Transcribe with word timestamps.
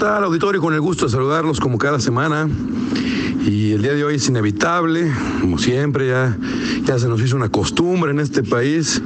tal, 0.00 0.24
auditorio? 0.24 0.62
Con 0.62 0.72
el 0.72 0.80
gusto 0.80 1.04
de 1.04 1.12
saludarlos 1.12 1.60
como 1.60 1.76
cada 1.76 2.00
semana. 2.00 2.48
Y 3.44 3.72
el 3.72 3.82
día 3.82 3.92
de 3.92 4.02
hoy 4.02 4.14
es 4.14 4.26
inevitable, 4.28 5.12
como 5.42 5.58
siempre, 5.58 6.08
ya, 6.08 6.38
ya 6.84 6.98
se 6.98 7.06
nos 7.06 7.20
hizo 7.20 7.36
una 7.36 7.50
costumbre 7.50 8.10
en 8.10 8.18
este 8.18 8.42
país 8.42 9.02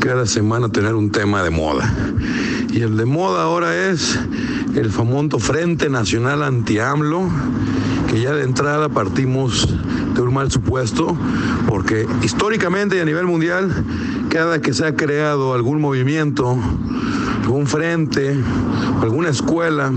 cada 0.00 0.26
semana 0.26 0.68
tener 0.68 0.96
un 0.96 1.12
tema 1.12 1.44
de 1.44 1.50
moda. 1.50 1.94
Y 2.72 2.80
el 2.80 2.96
de 2.96 3.04
moda 3.04 3.44
ahora 3.44 3.88
es 3.88 4.18
el 4.74 4.90
famoso 4.90 5.38
Frente 5.38 5.88
Nacional 5.88 6.42
Anti-AMLO, 6.42 7.30
que 8.10 8.20
ya 8.20 8.32
de 8.32 8.42
entrada 8.42 8.88
partimos 8.88 9.68
de 10.12 10.22
un 10.22 10.34
mal 10.34 10.50
supuesto, 10.50 11.16
porque 11.68 12.08
históricamente 12.24 12.96
y 12.96 12.98
a 12.98 13.04
nivel 13.04 13.26
mundial, 13.26 13.72
cada 14.28 14.60
que 14.60 14.74
se 14.74 14.86
ha 14.86 14.96
creado 14.96 15.54
algún 15.54 15.80
movimiento, 15.80 16.58
algún 17.42 17.68
frente, 17.68 18.36
alguna 19.02 19.28
escuela, 19.28 19.92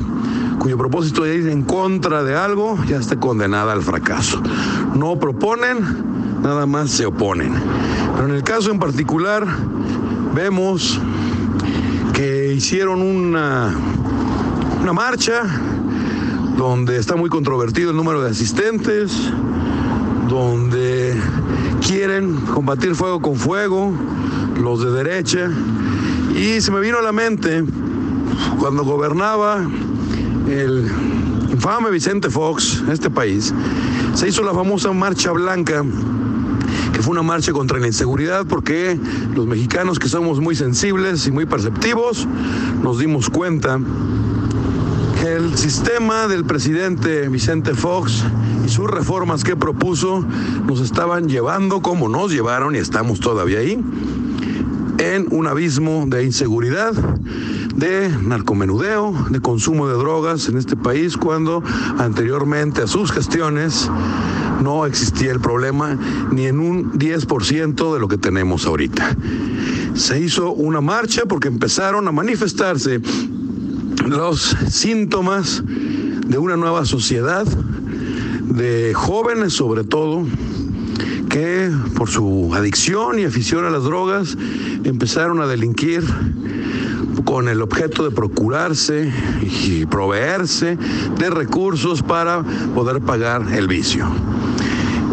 cuyo 0.59 0.77
propósito 0.77 1.25
es 1.25 1.43
ir 1.43 1.49
en 1.49 1.63
contra 1.63 2.23
de 2.23 2.35
algo, 2.35 2.77
ya 2.85 2.97
está 2.97 3.19
condenada 3.19 3.73
al 3.73 3.81
fracaso. 3.81 4.41
No 4.95 5.19
proponen, 5.19 5.77
nada 6.41 6.65
más 6.65 6.91
se 6.91 7.05
oponen. 7.05 7.53
Pero 8.15 8.27
en 8.27 8.35
el 8.35 8.43
caso 8.43 8.71
en 8.71 8.79
particular, 8.79 9.45
vemos 10.33 10.99
que 12.13 12.53
hicieron 12.53 13.01
una, 13.01 13.73
una 14.81 14.93
marcha 14.93 15.43
donde 16.57 16.97
está 16.97 17.15
muy 17.15 17.29
controvertido 17.29 17.91
el 17.91 17.97
número 17.97 18.21
de 18.21 18.31
asistentes, 18.31 19.11
donde 20.29 21.15
quieren 21.85 22.35
combatir 22.53 22.95
fuego 22.95 23.21
con 23.21 23.35
fuego, 23.35 23.93
los 24.61 24.81
de 24.83 24.91
derecha. 24.91 25.49
Y 26.35 26.61
se 26.61 26.71
me 26.71 26.79
vino 26.79 26.97
a 26.97 27.01
la 27.01 27.11
mente 27.11 27.63
cuando 28.59 28.83
gobernaba 28.83 29.65
el 30.47 30.89
infame 31.51 31.89
Vicente 31.91 32.29
Fox, 32.29 32.83
este 32.89 33.09
país, 33.09 33.53
se 34.13 34.27
hizo 34.27 34.43
la 34.43 34.53
famosa 34.53 34.91
Marcha 34.91 35.31
Blanca, 35.31 35.83
que 36.93 37.01
fue 37.01 37.11
una 37.11 37.23
marcha 37.23 37.51
contra 37.51 37.79
la 37.79 37.87
inseguridad 37.87 38.45
porque 38.45 38.97
los 39.35 39.45
mexicanos 39.45 39.99
que 39.99 40.07
somos 40.07 40.39
muy 40.39 40.55
sensibles 40.55 41.27
y 41.27 41.31
muy 41.31 41.45
perceptivos, 41.45 42.27
nos 42.81 42.99
dimos 42.99 43.29
cuenta 43.29 43.79
que 45.21 45.33
el 45.33 45.57
sistema 45.57 46.27
del 46.27 46.45
presidente 46.45 47.27
Vicente 47.29 47.73
Fox 47.73 48.23
y 48.65 48.69
sus 48.69 48.89
reformas 48.89 49.43
que 49.43 49.55
propuso 49.55 50.25
nos 50.65 50.79
estaban 50.79 51.27
llevando 51.27 51.81
como 51.81 52.09
nos 52.09 52.31
llevaron 52.31 52.75
y 52.75 52.77
estamos 52.77 53.19
todavía 53.19 53.59
ahí 53.59 53.83
en 54.97 55.27
un 55.31 55.47
abismo 55.47 56.05
de 56.07 56.23
inseguridad, 56.23 56.93
de 57.75 58.09
narcomenudeo, 58.23 59.27
de 59.29 59.41
consumo 59.41 59.87
de 59.87 59.95
drogas 59.95 60.47
en 60.47 60.57
este 60.57 60.75
país, 60.75 61.17
cuando 61.17 61.61
anteriormente 61.97 62.81
a 62.81 62.87
sus 62.87 63.11
gestiones 63.11 63.89
no 64.61 64.85
existía 64.85 65.31
el 65.31 65.39
problema 65.39 65.97
ni 66.31 66.45
en 66.45 66.59
un 66.59 66.93
10% 66.93 67.93
de 67.93 67.99
lo 67.99 68.07
que 68.07 68.17
tenemos 68.17 68.65
ahorita. 68.65 69.15
Se 69.93 70.19
hizo 70.19 70.51
una 70.51 70.81
marcha 70.81 71.23
porque 71.27 71.47
empezaron 71.47 72.07
a 72.07 72.11
manifestarse 72.11 73.01
los 74.07 74.55
síntomas 74.69 75.63
de 75.65 76.37
una 76.37 76.57
nueva 76.57 76.85
sociedad, 76.85 77.45
de 77.45 78.93
jóvenes 78.93 79.53
sobre 79.53 79.83
todo, 79.83 80.25
que 81.29 81.69
por 81.95 82.09
su 82.09 82.51
adicción 82.53 83.19
y 83.19 83.25
afición 83.25 83.65
a 83.65 83.69
las 83.69 83.83
drogas 83.83 84.37
empezaron 84.83 85.41
a 85.41 85.47
delinquir 85.47 86.03
con 87.23 87.47
el 87.47 87.61
objeto 87.61 88.03
de 88.03 88.11
procurarse 88.11 89.11
y 89.41 89.85
proveerse 89.85 90.77
de 91.17 91.29
recursos 91.29 92.01
para 92.01 92.43
poder 92.73 93.01
pagar 93.01 93.53
el 93.53 93.67
vicio. 93.67 94.07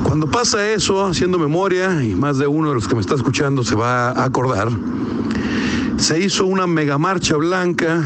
Cuando 0.03 0.31
pasa 0.31 0.71
eso, 0.71 1.07
haciendo 1.07 1.39
memoria, 1.39 2.03
y 2.03 2.15
más 2.15 2.39
de 2.39 2.47
uno 2.47 2.71
de 2.71 2.75
los 2.75 2.89
que 2.89 2.95
me 2.95 3.01
está 3.01 3.15
escuchando 3.15 3.63
se 3.65 3.75
va 3.75 4.11
a 4.11 4.25
acordar, 4.25 4.69
se 5.97 6.21
hizo 6.21 6.47
una 6.47 6.67
megamarcha 6.67 7.37
blanca 7.37 8.03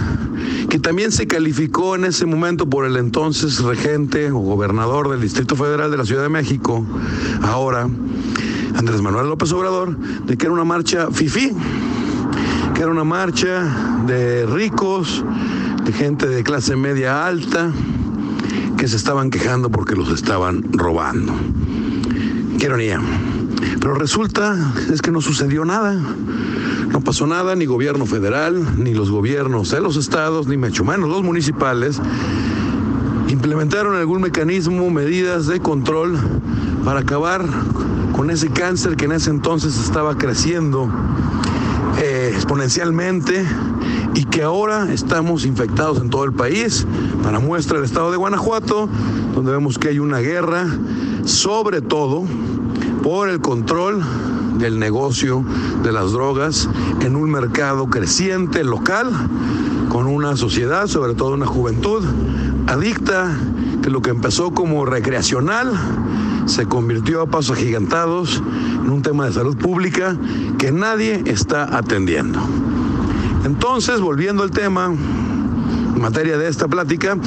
que 0.68 0.78
también 0.78 1.12
se 1.12 1.26
calificó 1.26 1.96
en 1.96 2.04
ese 2.04 2.26
momento 2.26 2.68
por 2.68 2.84
el 2.84 2.96
entonces 2.96 3.60
regente 3.60 4.30
o 4.30 4.38
gobernador 4.38 5.08
del 5.08 5.20
Distrito 5.20 5.56
Federal 5.56 5.90
de 5.90 5.96
la 5.96 6.04
Ciudad 6.04 6.22
de 6.22 6.28
México, 6.28 6.84
ahora 7.42 7.88
Andrés 8.76 9.00
Manuel 9.00 9.28
López 9.28 9.50
Obrador, 9.52 9.96
de 9.96 10.36
que 10.36 10.46
era 10.46 10.52
una 10.52 10.64
marcha 10.64 11.10
FIFI, 11.10 11.52
que 12.76 12.82
era 12.82 12.90
una 12.90 13.04
marcha 13.04 14.04
de 14.06 14.44
ricos, 14.44 15.24
de 15.82 15.92
gente 15.94 16.28
de 16.28 16.44
clase 16.44 16.76
media 16.76 17.26
alta, 17.26 17.72
que 18.76 18.86
se 18.86 18.96
estaban 18.96 19.30
quejando 19.30 19.70
porque 19.70 19.96
los 19.96 20.10
estaban 20.10 20.62
robando. 20.72 21.32
Qué 22.58 22.66
ironía. 22.66 23.00
Pero 23.80 23.94
resulta 23.94 24.74
es 24.92 25.00
que 25.00 25.10
no 25.10 25.22
sucedió 25.22 25.64
nada. 25.64 25.98
No 26.92 27.00
pasó 27.00 27.26
nada, 27.26 27.56
ni 27.56 27.64
gobierno 27.64 28.04
federal, 28.04 28.62
ni 28.76 28.92
los 28.92 29.10
gobiernos 29.10 29.70
de 29.70 29.80
los 29.80 29.96
estados, 29.96 30.46
ni 30.46 30.58
mucho 30.58 30.84
menos 30.84 31.08
los 31.08 31.22
municipales, 31.22 31.98
implementaron 33.28 33.94
algún 33.94 34.20
mecanismo, 34.20 34.90
medidas 34.90 35.46
de 35.46 35.60
control 35.60 36.18
para 36.84 37.00
acabar 37.00 37.42
con 38.12 38.30
ese 38.30 38.50
cáncer 38.50 38.96
que 38.96 39.06
en 39.06 39.12
ese 39.12 39.30
entonces 39.30 39.78
estaba 39.78 40.18
creciendo 40.18 40.90
eh, 41.98 42.32
exponencialmente 42.34 43.46
y 44.14 44.24
que 44.24 44.42
ahora 44.42 44.92
estamos 44.92 45.44
infectados 45.44 45.98
en 46.00 46.10
todo 46.10 46.24
el 46.24 46.32
país. 46.32 46.86
Para 47.22 47.38
muestra 47.38 47.78
el 47.78 47.84
estado 47.84 48.10
de 48.10 48.16
Guanajuato, 48.16 48.88
donde 49.34 49.52
vemos 49.52 49.78
que 49.78 49.88
hay 49.88 49.98
una 49.98 50.18
guerra, 50.18 50.66
sobre 51.24 51.80
todo 51.80 52.24
por 53.02 53.28
el 53.28 53.40
control 53.40 54.02
del 54.58 54.78
negocio 54.78 55.44
de 55.82 55.92
las 55.92 56.12
drogas 56.12 56.68
en 57.00 57.16
un 57.16 57.30
mercado 57.30 57.88
creciente 57.88 58.64
local, 58.64 59.10
con 59.88 60.06
una 60.06 60.36
sociedad, 60.36 60.86
sobre 60.86 61.14
todo 61.14 61.34
una 61.34 61.46
juventud 61.46 62.04
adicta, 62.66 63.36
que 63.82 63.90
lo 63.90 64.02
que 64.02 64.10
empezó 64.10 64.52
como 64.52 64.84
recreacional 64.84 65.72
se 66.46 66.66
convirtió 66.66 67.22
a 67.22 67.26
pasos 67.26 67.58
agigantados 67.58 68.42
en 68.84 68.90
un 68.90 69.02
tema 69.02 69.26
de 69.26 69.32
salud 69.32 69.56
pública 69.56 70.16
que 70.58 70.72
nadie 70.72 71.22
está 71.26 71.76
atendiendo. 71.76 72.40
Entonces, 73.44 74.00
volviendo 74.00 74.42
al 74.42 74.50
tema, 74.50 74.86
en 74.86 76.00
materia 76.00 76.38
de 76.38 76.48
esta 76.48 76.68
plática, 76.68 77.18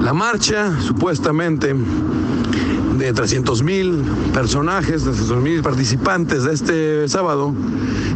la 0.00 0.12
marcha 0.12 0.80
supuestamente 0.80 1.74
de 2.98 3.12
300 3.12 3.62
mil 3.62 4.02
personajes, 4.32 5.04
de 5.04 5.10
300 5.10 5.42
mil 5.42 5.62
participantes 5.62 6.44
de 6.44 6.54
este 6.54 7.08
sábado, 7.08 7.52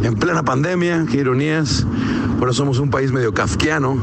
en 0.03 0.15
plena 0.15 0.43
pandemia, 0.43 1.05
qué 1.09 1.17
ironías, 1.17 1.85
por 2.39 2.53
somos 2.53 2.79
un 2.79 2.89
país 2.89 3.11
medio 3.11 3.33
kafkiano, 3.33 3.97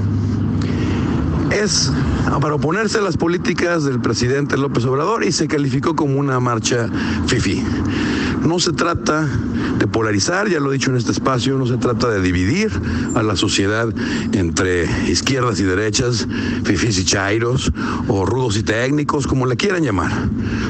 es 1.50 1.91
para 2.41 2.54
oponerse 2.54 2.98
a 2.98 3.00
las 3.00 3.16
políticas 3.16 3.84
del 3.84 4.00
presidente 4.00 4.56
López 4.56 4.84
Obrador 4.84 5.25
y 5.25 5.32
se 5.32 5.48
calificó 5.48 5.97
como 5.97 6.19
una 6.19 6.41
marcha 6.41 6.88
FIFI. 7.26 7.64
No 8.47 8.59
se 8.59 8.72
trata 8.72 9.28
de 9.78 9.86
polarizar, 9.86 10.48
ya 10.48 10.60
lo 10.60 10.70
he 10.70 10.75
dicho 10.75 10.91
en 10.91 10.97
este 10.97 11.12
espacio, 11.12 11.59
no 11.59 11.66
se 11.66 11.76
trata 11.76 12.09
de 12.09 12.20
dividir 12.20 12.70
a 13.14 13.22
la 13.22 13.36
sociedad 13.36 13.88
entre 14.32 14.84
izquierdas 15.10 15.60
y 15.60 15.64
derechas, 15.64 16.26
fifis 16.64 16.98
y 16.98 17.04
chairos, 17.04 17.72
o 18.06 18.25
rudos 18.25 18.56
y 18.56 18.62
técnicos, 18.62 19.26
como 19.26 19.47
le 19.47 19.56
quieran 19.56 19.82
llamar. 19.82 20.12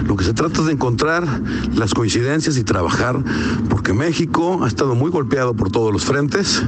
Lo 0.06 0.16
que 0.16 0.24
se 0.24 0.32
trata 0.32 0.60
es 0.60 0.66
de 0.66 0.72
encontrar 0.72 1.26
las 1.74 1.94
coincidencias 1.94 2.56
y 2.56 2.64
trabajar, 2.64 3.22
porque 3.68 3.92
México 3.92 4.64
ha 4.64 4.68
estado 4.68 4.94
muy 4.94 5.10
golpeado 5.10 5.54
por 5.54 5.70
todos 5.70 5.92
los 5.92 6.04
frentes 6.04 6.62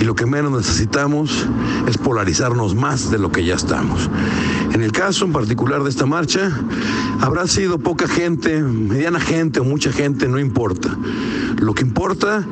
y 0.00 0.04
lo 0.04 0.14
que 0.14 0.26
menos 0.26 0.52
necesitamos 0.52 1.46
es 1.86 1.98
polarizarnos 1.98 2.74
más 2.74 3.10
de 3.10 3.18
lo 3.18 3.30
que 3.30 3.44
ya 3.44 3.54
estamos. 3.54 4.10
En 4.72 4.82
el 4.82 4.92
caso 4.92 5.24
en 5.24 5.32
particular 5.32 5.82
de 5.82 5.90
esta 5.90 6.06
marcha, 6.06 6.50
habrá 7.20 7.46
sido 7.46 7.78
poca 7.78 8.08
gente, 8.08 8.60
mediana 8.60 9.20
gente 9.20 9.60
o 9.60 9.64
mucha 9.64 9.92
gente, 9.92 10.28
no 10.28 10.38
importa. 10.38 10.96
Lo 11.58 11.74
que 11.74 11.82
importa 11.82 12.44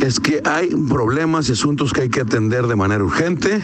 es 0.00 0.18
que 0.18 0.42
hay 0.44 0.68
problemas 0.88 1.48
y 1.48 1.52
asuntos 1.52 1.92
que 1.92 2.02
hay 2.02 2.08
que 2.08 2.20
atender 2.20 2.66
de 2.66 2.76
manera 2.76 3.04
urgente. 3.04 3.62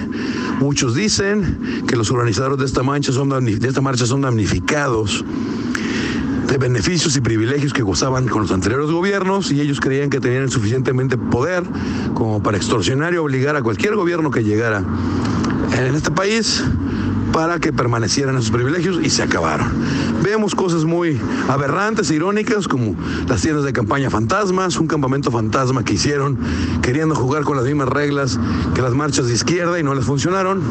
Muchos 0.61 0.95
dicen 0.95 1.85
que 1.89 1.97
los 1.97 2.11
organizadores 2.11 2.59
de 2.59 2.67
esta, 2.67 2.83
marcha 2.83 3.13
son, 3.13 3.29
de 3.29 3.69
esta 3.69 3.81
marcha 3.81 4.07
son 4.07 4.21
damnificados 4.21 5.25
beneficios 6.59 7.17
y 7.17 7.21
privilegios 7.21 7.73
que 7.73 7.83
gozaban 7.83 8.29
con 8.29 8.43
los 8.43 8.53
anteriores 8.53 8.91
gobiernos 8.91 9.51
y 9.51 9.61
ellos 9.61 9.81
creían 9.81 10.11
que 10.11 10.21
tenían 10.21 10.49
suficientemente 10.51 11.17
poder 11.17 11.65
como 12.15 12.43
para 12.43 12.56
extorsionar 12.56 13.15
y 13.15 13.17
obligar 13.17 13.56
a 13.56 13.62
cualquier 13.62 13.97
gobierno 13.97 14.31
que 14.31 14.45
llegara 14.45 14.83
en 15.77 15.95
este 15.95 16.11
país 16.11 16.62
para 17.33 17.59
que 17.59 17.73
permanecieran 17.73 18.37
esos 18.37 18.53
privilegios 18.53 19.01
y 19.03 19.11
se 19.11 19.23
acabaron. 19.23 19.67
Vemos 20.23 20.55
cosas 20.55 20.85
muy 20.85 21.21
aberrantes 21.49 22.09
e 22.11 22.15
irónicas 22.15 22.69
como 22.69 22.95
las 23.27 23.43
tiendas 23.43 23.65
de 23.65 23.73
campaña 23.73 24.09
fantasmas, 24.09 24.77
un 24.77 24.87
campamento 24.87 25.33
fantasma 25.33 25.85
que 25.85 25.95
hicieron 25.95 26.39
queriendo 26.81 27.17
jugar 27.17 27.43
con 27.43 27.56
las 27.56 27.67
mismas 27.67 27.89
reglas 27.89 28.39
que 28.75 28.83
las 28.83 28.95
marchas 28.95 29.27
de 29.27 29.35
izquierda 29.35 29.81
y 29.81 29.83
no 29.83 29.95
les 29.95 30.05
funcionaron 30.05 30.62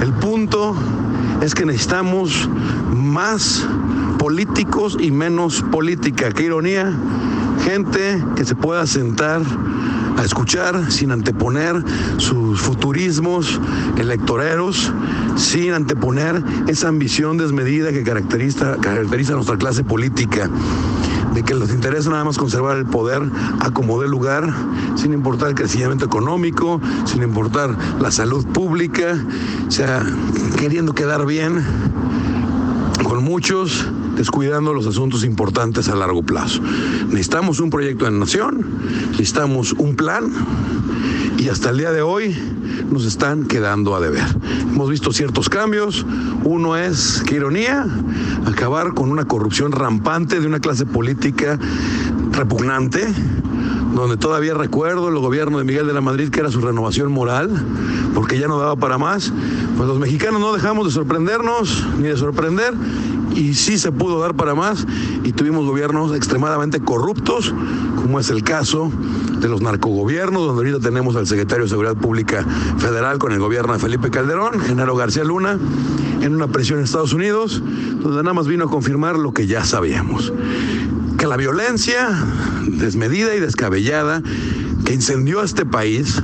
El 0.00 0.12
punto 0.14 0.74
es 1.40 1.54
que 1.54 1.64
necesitamos 1.64 2.48
más 2.92 3.64
políticos 4.24 4.96
y 4.98 5.10
menos 5.10 5.60
política. 5.70 6.32
Qué 6.32 6.44
ironía. 6.44 6.90
Gente 7.62 8.24
que 8.34 8.46
se 8.46 8.54
pueda 8.54 8.86
sentar 8.86 9.42
a 10.16 10.24
escuchar 10.24 10.90
sin 10.90 11.10
anteponer 11.10 11.84
sus 12.16 12.58
futurismos 12.58 13.60
electoreros, 13.98 14.90
sin 15.36 15.74
anteponer 15.74 16.42
esa 16.68 16.88
ambición 16.88 17.36
desmedida 17.36 17.92
que 17.92 18.02
caracteriza, 18.02 18.78
caracteriza 18.80 19.34
a 19.34 19.36
nuestra 19.36 19.58
clase 19.58 19.84
política 19.84 20.48
de 21.34 21.42
que 21.42 21.54
les 21.54 21.74
interesa 21.74 22.08
nada 22.08 22.24
más 22.24 22.38
conservar 22.38 22.78
el 22.78 22.86
poder 22.86 23.20
a 23.60 23.72
como 23.72 24.00
dé 24.00 24.08
lugar, 24.08 24.50
sin 24.96 25.12
importar 25.12 25.50
el 25.50 25.54
crecimiento 25.54 26.06
económico, 26.06 26.80
sin 27.04 27.22
importar 27.22 27.76
la 28.00 28.10
salud 28.10 28.46
pública, 28.46 29.22
o 29.68 29.70
sea, 29.70 30.02
queriendo 30.58 30.94
quedar 30.94 31.26
bien 31.26 31.62
con 33.02 33.22
muchos, 33.22 33.86
descuidando 34.16 34.72
los 34.72 34.86
asuntos 34.86 35.24
importantes 35.24 35.88
a 35.88 35.96
largo 35.96 36.22
plazo. 36.22 36.60
Necesitamos 37.08 37.60
un 37.60 37.70
proyecto 37.70 38.04
de 38.04 38.12
nación, 38.12 38.64
necesitamos 39.10 39.72
un 39.72 39.96
plan 39.96 40.32
y 41.38 41.48
hasta 41.48 41.70
el 41.70 41.78
día 41.78 41.92
de 41.92 42.02
hoy 42.02 42.36
nos 42.90 43.04
están 43.04 43.44
quedando 43.44 43.94
a 43.94 44.00
deber. 44.00 44.24
Hemos 44.60 44.90
visto 44.90 45.12
ciertos 45.12 45.48
cambios. 45.48 46.06
Uno 46.44 46.76
es, 46.76 47.22
qué 47.26 47.36
ironía, 47.36 47.86
acabar 48.46 48.94
con 48.94 49.10
una 49.10 49.24
corrupción 49.24 49.72
rampante 49.72 50.40
de 50.40 50.46
una 50.46 50.60
clase 50.60 50.86
política 50.86 51.58
repugnante, 52.30 53.06
donde 53.94 54.16
todavía 54.16 54.54
recuerdo 54.54 55.08
el 55.08 55.18
gobierno 55.18 55.58
de 55.58 55.64
Miguel 55.64 55.86
de 55.86 55.92
la 55.92 56.00
Madrid 56.00 56.28
que 56.28 56.40
era 56.40 56.50
su 56.50 56.60
renovación 56.60 57.12
moral, 57.12 57.50
porque 58.14 58.38
ya 58.38 58.48
no 58.48 58.58
daba 58.58 58.76
para 58.76 58.98
más. 58.98 59.32
Pues 59.76 59.88
los 59.88 59.98
mexicanos 59.98 60.40
no 60.40 60.52
dejamos 60.52 60.86
de 60.86 60.92
sorprendernos 60.92 61.86
ni 61.98 62.08
de 62.08 62.16
sorprender 62.16 62.74
y 63.34 63.54
sí 63.54 63.78
se 63.78 63.92
pudo 63.92 64.20
dar 64.20 64.34
para 64.34 64.54
más 64.54 64.86
y 65.24 65.32
tuvimos 65.32 65.64
gobiernos 65.66 66.14
extremadamente 66.14 66.80
corruptos, 66.80 67.54
como 67.96 68.20
es 68.20 68.30
el 68.30 68.42
caso 68.42 68.90
de 69.40 69.48
los 69.48 69.60
narcogobiernos, 69.60 70.46
donde 70.46 70.60
ahorita 70.60 70.88
tenemos 70.88 71.16
al 71.16 71.26
secretario 71.26 71.64
de 71.64 71.70
Seguridad 71.70 71.96
Pública 71.96 72.44
Federal 72.78 73.18
con 73.18 73.32
el 73.32 73.38
gobierno 73.38 73.72
de 73.72 73.78
Felipe 73.78 74.10
Calderón, 74.10 74.60
Genaro 74.60 74.96
García 74.96 75.24
Luna, 75.24 75.58
en 76.20 76.34
una 76.34 76.48
presión 76.48 76.78
en 76.78 76.84
Estados 76.84 77.12
Unidos, 77.12 77.62
donde 78.00 78.22
nada 78.22 78.34
más 78.34 78.46
vino 78.46 78.64
a 78.64 78.70
confirmar 78.70 79.18
lo 79.18 79.32
que 79.32 79.46
ya 79.46 79.64
sabíamos, 79.64 80.32
que 81.18 81.26
la 81.26 81.36
violencia 81.36 82.08
desmedida 82.78 83.34
y 83.34 83.40
descabellada 83.40 84.22
que 84.84 84.94
incendió 84.94 85.42
este 85.42 85.64
país 85.64 86.22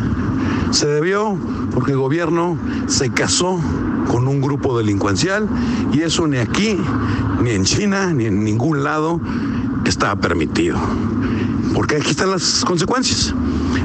se 0.70 0.87
debió 0.87 1.37
porque 1.75 1.93
el 1.93 1.99
gobierno 1.99 2.58
se 2.87 3.11
casó 3.11 3.61
con 4.08 4.29
un 4.29 4.41
grupo 4.41 4.76
delincuencial 4.76 5.49
y 5.93 6.00
eso 6.02 6.26
ni 6.26 6.38
aquí, 6.38 6.76
ni 7.43 7.50
en 7.50 7.64
China, 7.64 8.12
ni 8.12 8.26
en 8.26 8.44
ningún 8.44 8.82
lado 8.82 9.20
está 9.85 10.17
permitido. 10.17 10.79
Porque 11.75 11.97
aquí 11.97 12.11
están 12.11 12.31
las 12.31 12.64
consecuencias. 12.64 13.35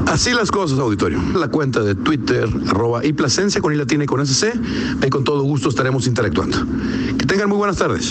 Así 0.07 0.31
las 0.33 0.51
cosas, 0.51 0.79
auditorio. 0.79 1.19
La 1.35 1.47
cuenta 1.49 1.81
de 1.81 1.95
Twitter, 1.95 2.47
arroba 2.67 3.05
y 3.05 3.13
Plasencia 3.13 3.61
con 3.61 3.73
I 3.73 3.77
latina 3.77 4.03
y 4.03 4.07
con 4.07 4.25
SC. 4.25 4.53
Ahí 5.01 5.09
con 5.09 5.23
todo 5.23 5.43
gusto 5.43 5.69
estaremos 5.69 6.07
interactuando. 6.07 6.57
Que 7.17 7.25
tengan 7.25 7.49
muy 7.49 7.57
buenas 7.57 7.77
tardes. 7.77 8.03